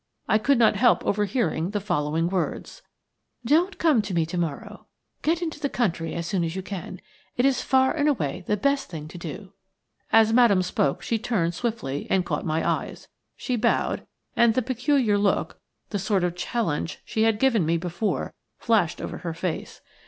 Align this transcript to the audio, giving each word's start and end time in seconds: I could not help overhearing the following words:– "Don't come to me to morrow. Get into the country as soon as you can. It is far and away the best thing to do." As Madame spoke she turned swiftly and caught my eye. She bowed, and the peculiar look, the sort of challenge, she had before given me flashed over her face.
I 0.27 0.39
could 0.39 0.57
not 0.57 0.77
help 0.77 1.05
overhearing 1.05 1.69
the 1.69 1.79
following 1.79 2.27
words:– 2.27 2.81
"Don't 3.45 3.77
come 3.77 4.01
to 4.01 4.15
me 4.15 4.25
to 4.25 4.35
morrow. 4.39 4.87
Get 5.21 5.43
into 5.43 5.59
the 5.59 5.69
country 5.69 6.15
as 6.15 6.25
soon 6.25 6.43
as 6.43 6.55
you 6.55 6.63
can. 6.63 6.99
It 7.37 7.45
is 7.45 7.61
far 7.61 7.91
and 7.93 8.09
away 8.09 8.43
the 8.47 8.57
best 8.57 8.89
thing 8.89 9.07
to 9.09 9.19
do." 9.19 9.53
As 10.11 10.33
Madame 10.33 10.63
spoke 10.63 11.03
she 11.03 11.19
turned 11.19 11.53
swiftly 11.53 12.07
and 12.09 12.25
caught 12.25 12.45
my 12.47 12.67
eye. 12.67 12.95
She 13.37 13.55
bowed, 13.55 14.07
and 14.35 14.55
the 14.55 14.63
peculiar 14.63 15.19
look, 15.19 15.59
the 15.91 15.99
sort 15.99 16.23
of 16.23 16.35
challenge, 16.35 16.97
she 17.05 17.21
had 17.21 17.35
before 17.35 17.39
given 17.41 17.65
me 17.67 17.79
flashed 18.57 19.01
over 19.01 19.19
her 19.19 19.35
face. 19.35 19.81